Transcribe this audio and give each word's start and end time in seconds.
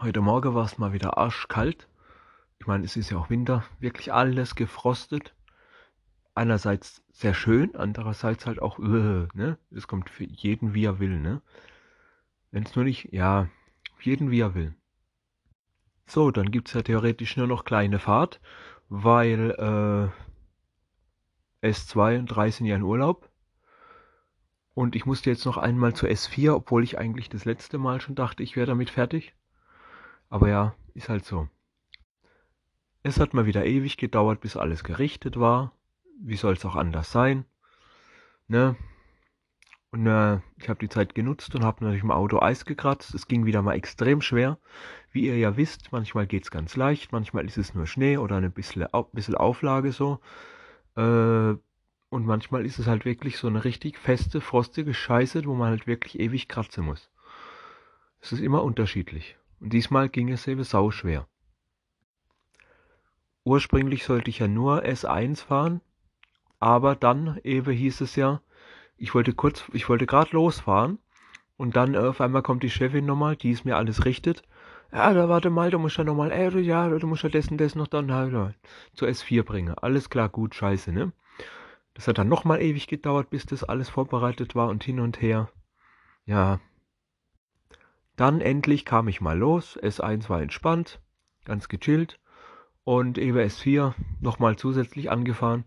Heute 0.00 0.20
Morgen 0.20 0.54
war 0.54 0.64
es 0.64 0.76
mal 0.76 0.92
wieder 0.92 1.18
arschkalt. 1.18 1.88
Ich 2.58 2.66
meine, 2.66 2.84
es 2.84 2.96
ist 2.96 3.10
ja 3.10 3.16
auch 3.16 3.30
Winter. 3.30 3.64
Wirklich 3.78 4.12
alles 4.12 4.56
gefrostet. 4.56 5.34
Einerseits 6.34 7.04
sehr 7.12 7.32
schön, 7.32 7.76
andererseits 7.76 8.44
halt 8.44 8.60
auch, 8.60 8.80
uh, 8.80 9.28
ne? 9.34 9.56
Es 9.70 9.86
kommt 9.86 10.10
für 10.10 10.24
jeden, 10.24 10.74
wie 10.74 10.84
er 10.84 10.98
will, 10.98 11.20
ne? 11.20 11.42
Wenn 12.50 12.64
es 12.64 12.74
nur 12.74 12.84
nicht, 12.84 13.12
ja, 13.12 13.48
jeden, 14.00 14.32
wie 14.32 14.40
er 14.40 14.56
will. 14.56 14.74
So, 16.06 16.32
dann 16.32 16.50
gibt 16.50 16.68
es 16.68 16.74
ja 16.74 16.82
theoretisch 16.82 17.36
nur 17.36 17.46
noch 17.46 17.64
kleine 17.64 18.00
Fahrt, 18.00 18.40
weil 18.88 20.12
äh, 21.62 21.66
S2 21.66 22.18
und 22.18 22.26
3 22.26 22.50
sind 22.50 22.66
ja 22.66 22.74
in 22.74 22.82
Urlaub. 22.82 23.30
Und 24.74 24.96
ich 24.96 25.06
musste 25.06 25.30
jetzt 25.30 25.46
noch 25.46 25.56
einmal 25.56 25.94
zur 25.94 26.08
S4, 26.08 26.52
obwohl 26.52 26.82
ich 26.82 26.98
eigentlich 26.98 27.28
das 27.28 27.44
letzte 27.44 27.78
Mal 27.78 28.00
schon 28.00 28.16
dachte, 28.16 28.42
ich 28.42 28.56
wäre 28.56 28.66
damit 28.66 28.90
fertig. 28.90 29.34
Aber 30.28 30.48
ja, 30.48 30.74
ist 30.94 31.08
halt 31.08 31.24
so. 31.24 31.48
Es 33.02 33.20
hat 33.20 33.34
mal 33.34 33.46
wieder 33.46 33.66
ewig 33.66 33.96
gedauert, 33.96 34.40
bis 34.40 34.56
alles 34.56 34.82
gerichtet 34.82 35.38
war. 35.38 35.72
Wie 36.20 36.36
soll 36.36 36.54
es 36.54 36.64
auch 36.64 36.76
anders 36.76 37.12
sein? 37.12 37.44
Ne? 38.48 38.76
Und 39.90 40.06
äh, 40.06 40.40
ich 40.56 40.68
habe 40.68 40.80
die 40.80 40.88
Zeit 40.88 41.14
genutzt 41.14 41.54
und 41.54 41.64
habe 41.64 41.84
natürlich 41.84 42.02
im 42.02 42.10
Auto 42.10 42.40
Eis 42.40 42.64
gekratzt. 42.64 43.14
Es 43.14 43.28
ging 43.28 43.46
wieder 43.46 43.62
mal 43.62 43.74
extrem 43.74 44.20
schwer. 44.22 44.58
Wie 45.12 45.26
ihr 45.26 45.38
ja 45.38 45.56
wisst, 45.56 45.92
manchmal 45.92 46.26
geht 46.26 46.42
es 46.42 46.50
ganz 46.50 46.74
leicht, 46.74 47.12
manchmal 47.12 47.44
ist 47.44 47.58
es 47.58 47.74
nur 47.74 47.86
Schnee 47.86 48.16
oder 48.16 48.38
ein 48.38 48.50
bisschen, 48.50 48.88
bisschen 49.12 49.36
Auflage 49.36 49.92
so. 49.92 50.18
Äh, 50.96 51.54
und 52.08 52.26
manchmal 52.26 52.66
ist 52.66 52.78
es 52.78 52.86
halt 52.86 53.04
wirklich 53.04 53.38
so 53.38 53.46
eine 53.46 53.64
richtig 53.64 53.98
feste, 53.98 54.40
frostige 54.40 54.94
Scheiße, 54.94 55.44
wo 55.44 55.54
man 55.54 55.70
halt 55.70 55.86
wirklich 55.86 56.18
ewig 56.18 56.48
kratzen 56.48 56.84
muss. 56.84 57.10
Es 58.20 58.32
ist 58.32 58.40
immer 58.40 58.64
unterschiedlich. 58.64 59.36
Und 59.64 59.72
diesmal 59.72 60.10
ging 60.10 60.30
es 60.30 60.46
eben 60.46 60.62
sau 60.62 60.90
schwer. 60.90 61.26
Ursprünglich 63.44 64.04
sollte 64.04 64.28
ich 64.28 64.40
ja 64.40 64.46
nur 64.46 64.84
S1 64.84 65.42
fahren, 65.42 65.80
aber 66.60 66.94
dann 66.94 67.40
eben 67.44 67.72
hieß 67.72 68.02
es 68.02 68.14
ja, 68.14 68.42
ich 68.98 69.14
wollte 69.14 69.32
kurz, 69.32 69.64
ich 69.72 69.88
wollte 69.88 70.04
gerade 70.04 70.32
losfahren 70.32 70.98
und 71.56 71.76
dann 71.76 71.96
auf 71.96 72.20
einmal 72.20 72.42
kommt 72.42 72.62
die 72.62 72.68
Chefin 72.68 73.06
nochmal, 73.06 73.36
die 73.36 73.52
es 73.52 73.64
mir 73.64 73.78
alles 73.78 74.04
richtet. 74.04 74.42
Ja, 74.92 75.14
da 75.14 75.30
warte 75.30 75.48
mal, 75.48 75.70
du 75.70 75.78
musst 75.78 75.96
ja 75.96 76.04
nochmal, 76.04 76.30
äh, 76.30 76.60
ja, 76.60 76.86
du 76.90 77.06
musst 77.06 77.22
ja 77.22 77.30
dessen, 77.30 77.56
dessen 77.56 77.78
noch 77.78 77.86
dann 77.88 78.12
halt 78.12 78.54
zur 78.92 79.08
S4 79.08 79.44
bringen. 79.44 79.72
Alles 79.78 80.10
klar, 80.10 80.28
gut, 80.28 80.54
scheiße, 80.54 80.92
ne? 80.92 81.12
Das 81.94 82.06
hat 82.06 82.18
dann 82.18 82.28
nochmal 82.28 82.60
ewig 82.60 82.86
gedauert, 82.86 83.30
bis 83.30 83.46
das 83.46 83.64
alles 83.64 83.88
vorbereitet 83.88 84.54
war 84.54 84.68
und 84.68 84.84
hin 84.84 85.00
und 85.00 85.22
her. 85.22 85.48
Ja. 86.26 86.60
Dann 88.16 88.40
endlich 88.40 88.84
kam 88.84 89.08
ich 89.08 89.20
mal 89.20 89.38
los. 89.38 89.78
S1 89.80 90.28
war 90.28 90.40
entspannt, 90.40 91.00
ganz 91.44 91.68
gechillt. 91.68 92.20
Und 92.84 93.18
EWS 93.18 93.60
S4 93.60 93.94
nochmal 94.20 94.56
zusätzlich 94.56 95.10
angefahren. 95.10 95.64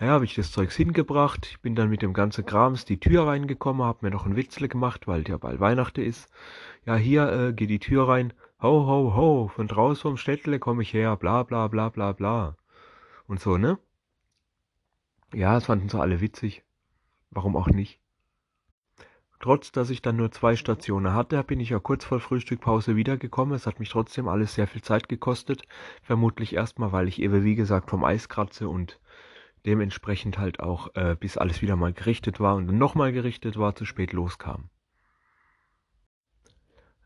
Ja, 0.00 0.08
habe 0.08 0.24
ich 0.24 0.34
das 0.34 0.52
Zeugs 0.52 0.76
hingebracht. 0.76 1.46
Ich 1.46 1.60
bin 1.60 1.74
dann 1.74 1.90
mit 1.90 2.02
dem 2.02 2.12
ganzen 2.12 2.46
Krams 2.46 2.84
die 2.84 3.00
Tür 3.00 3.26
reingekommen, 3.26 3.84
habe 3.84 4.06
mir 4.06 4.10
noch 4.10 4.26
ein 4.26 4.36
Witzle 4.36 4.68
gemacht, 4.68 5.06
weil 5.06 5.28
ja 5.28 5.36
bald 5.36 5.60
Weihnachten 5.60 6.00
ist. 6.00 6.30
Ja, 6.86 6.96
hier 6.96 7.30
äh, 7.32 7.52
geht 7.52 7.70
die 7.70 7.80
Tür 7.80 8.08
rein. 8.08 8.32
Ho, 8.62 8.86
ho, 8.86 9.14
ho, 9.14 9.48
von 9.48 9.68
draußen 9.68 10.02
vom 10.02 10.16
Städtle 10.16 10.58
komme 10.58 10.82
ich 10.82 10.92
her, 10.92 11.16
bla, 11.16 11.42
bla, 11.42 11.68
bla, 11.68 11.88
bla, 11.88 12.12
bla. 12.12 12.56
Und 13.26 13.40
so, 13.40 13.58
ne? 13.58 13.78
Ja, 15.32 15.56
es 15.56 15.66
fanden 15.66 15.88
sie 15.88 15.98
alle 15.98 16.20
witzig. 16.20 16.62
Warum 17.30 17.56
auch 17.56 17.68
nicht? 17.68 18.00
Trotz, 19.44 19.72
dass 19.72 19.90
ich 19.90 20.00
dann 20.00 20.16
nur 20.16 20.30
zwei 20.30 20.56
Stationen 20.56 21.12
hatte, 21.12 21.44
bin 21.44 21.60
ich 21.60 21.68
ja 21.68 21.78
kurz 21.78 22.02
vor 22.02 22.18
Frühstückpause 22.18 22.96
wiedergekommen. 22.96 23.54
Es 23.54 23.66
hat 23.66 23.78
mich 23.78 23.90
trotzdem 23.90 24.26
alles 24.26 24.54
sehr 24.54 24.66
viel 24.66 24.80
Zeit 24.80 25.06
gekostet. 25.06 25.68
Vermutlich 26.02 26.54
erstmal, 26.54 26.92
weil 26.92 27.08
ich 27.08 27.20
eben, 27.20 27.44
wie 27.44 27.54
gesagt, 27.54 27.90
vom 27.90 28.04
Eis 28.04 28.30
kratze 28.30 28.70
und 28.70 28.98
dementsprechend 29.66 30.38
halt 30.38 30.60
auch, 30.60 30.94
äh, 30.94 31.14
bis 31.20 31.36
alles 31.36 31.60
wieder 31.60 31.76
mal 31.76 31.92
gerichtet 31.92 32.40
war 32.40 32.54
und 32.56 32.68
dann 32.68 32.78
nochmal 32.78 33.12
gerichtet 33.12 33.58
war, 33.58 33.74
zu 33.74 33.84
spät 33.84 34.14
loskam. 34.14 34.70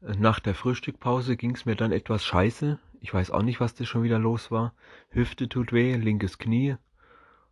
Nach 0.00 0.38
der 0.38 0.54
Frühstückpause 0.54 1.36
ging 1.36 1.56
es 1.56 1.66
mir 1.66 1.74
dann 1.74 1.90
etwas 1.90 2.24
scheiße. 2.24 2.78
Ich 3.00 3.12
weiß 3.12 3.32
auch 3.32 3.42
nicht, 3.42 3.58
was 3.58 3.74
das 3.74 3.88
schon 3.88 4.04
wieder 4.04 4.20
los 4.20 4.52
war. 4.52 4.74
Hüfte 5.08 5.48
tut 5.48 5.72
weh, 5.72 5.96
linkes 5.96 6.38
Knie 6.38 6.76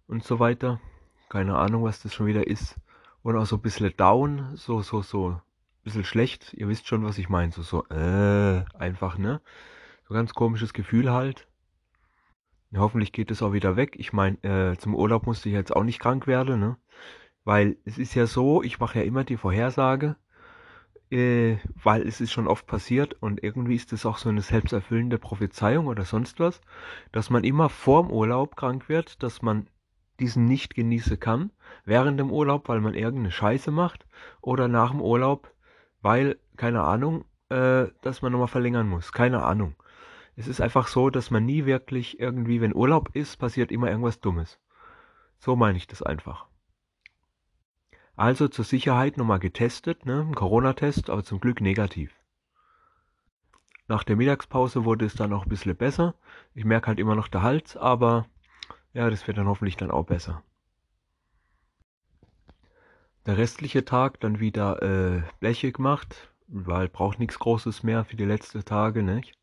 und 0.07 0.23
so 0.23 0.39
weiter. 0.39 0.81
Keine 1.29 1.57
Ahnung, 1.57 1.83
was 1.83 2.05
das 2.05 2.15
schon 2.15 2.27
wieder 2.27 2.47
ist. 2.47 2.79
Und 3.27 3.37
auch 3.37 3.45
so 3.45 3.57
ein 3.57 3.63
bisschen 3.63 3.93
down, 3.97 4.53
so, 4.55 4.83
so, 4.83 5.03
so, 5.03 5.31
ein 5.31 5.41
bisschen 5.83 6.05
schlecht. 6.05 6.55
Ihr 6.55 6.69
wisst 6.69 6.87
schon, 6.87 7.03
was 7.03 7.19
ich 7.19 7.29
meine. 7.29 7.51
So, 7.51 7.63
so, 7.63 7.85
äh, 7.89 8.65
einfach, 8.79 9.19
ne? 9.19 9.41
So 10.07 10.15
ganz 10.15 10.33
komisches 10.33 10.73
Gefühl 10.73 11.11
halt. 11.11 11.49
Ja, 12.71 12.79
hoffentlich 12.79 13.11
geht 13.11 13.33
es 13.33 13.43
auch 13.43 13.53
wieder 13.53 13.75
weg. 13.75 13.97
Ich 13.99 14.13
meine, 14.13 14.37
äh, 14.45 14.77
zum 14.79 14.95
Urlaub 14.95 15.27
musste 15.27 15.49
ich 15.49 15.57
jetzt 15.57 15.75
auch 15.75 15.83
nicht 15.83 15.99
krank 15.99 16.29
werden, 16.29 16.61
ne? 16.61 16.77
Weil 17.43 17.79
es 17.85 17.99
ist 17.99 18.15
ja 18.15 18.29
so, 18.29 18.63
ich 18.63 18.79
mache 18.79 19.01
ja 19.01 19.05
immer 19.05 19.25
die 19.25 19.37
Vorhersage, 19.37 20.15
äh, 21.11 21.57
weil 21.83 22.07
es 22.07 22.21
ist 22.21 22.31
schon 22.31 22.47
oft 22.47 22.69
passiert 22.69 23.21
und 23.21 23.43
irgendwie 23.43 23.75
ist 23.75 23.93
es 23.93 24.07
auch 24.07 24.19
so 24.19 24.29
eine 24.29 24.41
selbsterfüllende 24.41 25.19
Prophezeiung 25.19 25.89
oder 25.89 26.05
sonst 26.05 26.39
was, 26.39 26.61
dass 27.11 27.29
man 27.29 27.43
immer 27.43 27.71
vorm 27.71 28.13
Urlaub 28.13 28.55
krank 28.55 28.89
wird, 28.89 29.21
dass 29.25 29.43
man 29.43 29.67
diesen 30.21 30.45
nicht 30.45 30.75
genießen 30.75 31.19
kann, 31.21 31.51
während 31.85 32.19
dem 32.19 32.31
Urlaub, 32.31 32.69
weil 32.69 32.81
man 32.81 32.95
irgendeine 32.95 33.31
Scheiße 33.31 33.71
macht, 33.71 34.07
oder 34.41 34.69
nach 34.69 34.91
dem 34.91 35.01
Urlaub, 35.01 35.53
weil, 36.03 36.39
keine 36.57 36.83
Ahnung, 36.83 37.25
äh, 37.49 37.87
dass 38.03 38.23
man 38.23 38.33
nochmal 38.33 38.49
verlängern 38.49 38.89
muss. 38.89 39.13
Keine 39.13 39.45
Ahnung. 39.45 39.75
Es 40.37 40.49
ist 40.49 40.61
einfach 40.61 40.89
so, 40.89 41.11
dass 41.11 41.31
man 41.31 41.47
nie 41.47 41.65
wirklich 41.65 42.21
irgendwie, 42.21 42.61
wenn 42.61 42.75
Urlaub 42.75 43.11
ist, 43.15 43.37
passiert 43.37 43.73
immer 43.73 43.89
irgendwas 43.89 44.21
Dummes. 44.21 44.59
So 45.39 45.57
meine 45.57 45.79
ich 45.79 45.87
das 45.87 46.03
einfach. 46.03 46.47
Also 48.17 48.49
zur 48.49 48.65
Sicherheit 48.65 49.17
nochmal 49.17 49.39
getestet, 49.39 50.07
ne? 50.07 50.31
Corona-Test, 50.35 51.11
aber 51.11 51.23
zum 51.23 51.41
Glück 51.41 51.61
negativ. 51.61 52.15
Nach 53.89 54.03
der 54.03 54.17
Mittagspause 54.17 54.85
wurde 54.85 55.05
es 55.05 55.15
dann 55.15 55.33
auch 55.33 55.45
ein 55.45 55.49
bisschen 55.49 55.77
besser. 55.77 56.15
Ich 56.55 56.65
merke 56.65 56.89
halt 56.89 56.99
immer 56.99 57.15
noch 57.15 57.29
der 57.29 57.43
Hals, 57.43 57.77
aber 57.77 58.27
ja, 58.97 59.11
das 59.11 59.27
wird 59.27 59.37
dann 59.37 59.47
hoffentlich 59.47 59.77
dann 59.77 59.91
auch 59.91 60.07
besser. 60.07 60.43
Der 63.27 63.37
restliche 63.37 63.85
Tag 63.85 64.21
dann 64.21 64.41
wieder 64.41 64.83
äh, 64.83 65.23
Bleche 65.39 65.71
gemacht, 65.71 66.33
weil 66.47 66.89
braucht 66.89 67.19
nichts 67.19 67.39
Großes 67.39 67.83
mehr 67.83 68.07
für 68.07 68.17
die 68.17 68.25
letzten 68.25 68.65
Tage, 68.65 69.03
nicht? 69.03 69.39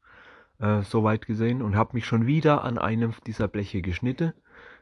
Äh, 0.57 0.81
Soweit 0.81 1.27
gesehen 1.27 1.61
und 1.61 1.75
habe 1.75 1.93
mich 1.93 2.07
schon 2.07 2.25
wieder 2.25 2.63
an 2.63 2.79
einem 2.79 3.13
dieser 3.27 3.47
Bleche 3.47 3.83
geschnitten. 3.83 4.33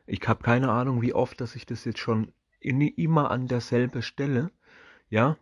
Ich 0.06 0.26
habe 0.26 0.42
keine 0.42 0.72
Ahnung, 0.72 1.02
wie 1.02 1.14
oft, 1.14 1.42
dass 1.42 1.58
ich 1.58 1.66
das 1.66 1.84
jetzt 1.84 2.00
schon 2.00 2.32
in, 2.62 2.80
immer 2.80 3.30
an 3.30 3.48
derselbe 3.48 4.02
Stelle, 4.02 4.52
ja, 5.10 5.36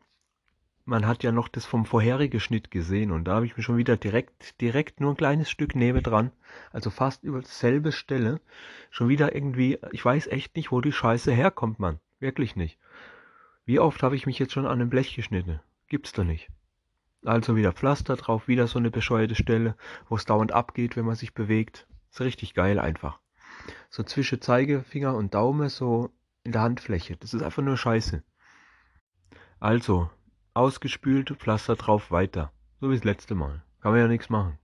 man 0.90 1.06
hat 1.06 1.24
ja 1.24 1.32
noch 1.32 1.48
das 1.48 1.66
vom 1.66 1.86
vorherigen 1.86 2.40
Schnitt 2.40 2.72
gesehen 2.72 3.12
und 3.12 3.26
da 3.26 3.36
habe 3.36 3.46
ich 3.46 3.56
mir 3.56 3.64
schon 3.64 3.78
wieder 3.78 3.96
direkt, 3.96 4.60
direkt 4.60 5.00
nur 5.00 5.12
ein 5.14 5.18
kleines 5.18 5.50
Stück 5.50 5.76
Nebe 5.76 6.02
dran, 6.02 6.32
also 6.72 6.90
fast 6.90 7.24
über 7.24 7.42
dasselbe 7.42 7.92
Stelle, 7.92 8.42
schon 8.90 9.08
wieder 9.08 9.34
irgendwie, 9.34 9.78
ich 9.92 10.04
weiß 10.04 10.28
echt 10.28 10.56
nicht, 10.56 10.72
wo 10.72 10.82
die 10.82 10.92
Scheiße 10.92 11.32
herkommt, 11.32 11.80
man. 11.80 12.00
Wirklich 12.20 12.56
nicht. 12.56 12.80
Wie 13.66 13.80
oft 13.80 14.04
habe 14.04 14.16
ich 14.16 14.26
mich 14.26 14.40
jetzt 14.40 14.52
schon 14.52 14.66
an 14.66 14.74
einem 14.74 14.90
Blech 14.90 15.16
geschnitten? 15.16 15.62
Gibt's 15.88 16.12
da 16.12 16.24
nicht. 16.24 16.50
Also 17.24 17.56
wieder 17.56 17.72
Pflaster 17.72 18.16
drauf, 18.16 18.48
wieder 18.48 18.68
so 18.68 18.80
eine 18.80 18.92
bescheuerte 18.92 19.36
Stelle, 19.36 19.76
wo 20.10 20.16
es 20.16 20.26
dauernd 20.26 20.52
abgeht, 20.52 20.98
wenn 20.98 21.06
man 21.06 21.16
sich 21.16 21.34
bewegt. 21.34 21.88
Ist 22.12 22.22
richtig 22.22 22.56
geil 22.56 22.80
einfach. 22.80 23.20
So 23.90 24.04
zwischen 24.04 24.42
Zeigefinger 24.42 25.16
und 25.16 25.34
Daumen, 25.34 25.70
so 25.70 26.10
in 26.44 26.52
der 26.52 26.62
Handfläche. 26.62 27.16
Das 27.18 27.34
ist 27.34 27.44
einfach 27.44 27.62
nur 27.62 27.78
Scheiße. 27.78 28.24
Also, 29.60 30.10
ausgespült, 30.54 31.30
Pflaster 31.38 31.76
drauf, 31.76 32.12
weiter. 32.12 32.52
So 32.80 32.90
wie 32.90 32.96
das 32.96 33.04
letzte 33.04 33.36
Mal. 33.36 33.64
Kann 33.82 33.92
man 33.92 34.02
ja 34.02 34.08
nichts 34.08 34.30
machen. 34.30 34.58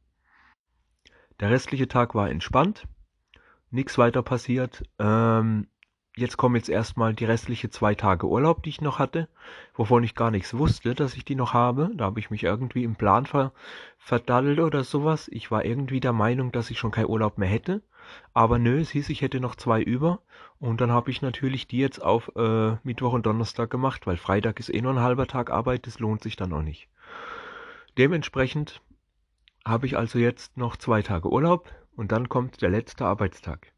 Der 1.39 1.49
restliche 1.49 1.87
Tag 1.87 2.15
war 2.15 2.29
entspannt. 2.29 2.87
Nichts 3.71 3.97
weiter 3.97 4.21
passiert. 4.21 4.83
Ähm, 4.99 5.67
jetzt 6.17 6.37
kommen 6.37 6.55
jetzt 6.55 6.69
erstmal 6.69 7.13
die 7.13 7.25
restliche 7.25 7.69
zwei 7.69 7.93
Tage 7.93 8.27
Urlaub, 8.27 8.63
die 8.63 8.69
ich 8.69 8.81
noch 8.81 8.99
hatte, 8.99 9.27
wovon 9.73 10.03
ich 10.03 10.15
gar 10.15 10.31
nichts 10.31 10.57
wusste, 10.57 10.95
dass 10.95 11.15
ich 11.15 11.25
die 11.25 11.35
noch 11.35 11.53
habe. 11.53 11.91
Da 11.95 12.05
habe 12.05 12.19
ich 12.19 12.29
mich 12.29 12.43
irgendwie 12.43 12.83
im 12.83 12.95
Plan 12.95 13.25
ver 13.25 13.51
verdaddelt 13.97 14.59
oder 14.59 14.83
sowas. 14.83 15.27
Ich 15.31 15.51
war 15.51 15.65
irgendwie 15.65 15.99
der 15.99 16.13
Meinung, 16.13 16.51
dass 16.51 16.69
ich 16.69 16.79
schon 16.79 16.91
keinen 16.91 17.09
Urlaub 17.09 17.37
mehr 17.37 17.49
hätte. 17.49 17.81
Aber 18.33 18.59
nö, 18.59 18.79
es 18.79 18.91
hieß, 18.91 19.09
ich 19.09 19.21
hätte 19.21 19.39
noch 19.39 19.55
zwei 19.55 19.81
über. 19.81 20.21
Und 20.59 20.79
dann 20.79 20.91
habe 20.91 21.11
ich 21.11 21.21
natürlich 21.21 21.67
die 21.67 21.79
jetzt 21.79 22.01
auf 22.01 22.31
äh, 22.35 22.77
Mittwoch 22.83 23.13
und 23.13 23.25
Donnerstag 23.25 23.69
gemacht, 23.69 24.07
weil 24.07 24.17
Freitag 24.17 24.59
ist 24.59 24.73
eh 24.73 24.81
nur 24.81 24.93
ein 24.93 25.01
halber 25.01 25.27
Tag 25.27 25.49
Arbeit, 25.51 25.87
das 25.87 25.99
lohnt 25.99 26.21
sich 26.23 26.35
dann 26.35 26.53
auch 26.53 26.61
nicht. 26.61 26.87
Dementsprechend 27.97 28.81
habe 29.65 29.85
ich 29.87 29.97
also 29.97 30.19
jetzt 30.19 30.55
noch 30.55 30.77
zwei 30.77 31.01
Tage 31.01 31.29
Urlaub 31.29 31.71
und 31.95 32.11
dann 32.11 32.29
kommt 32.29 32.61
der 32.61 32.69
letzte 32.69 33.05
Arbeitstag. 33.05 33.71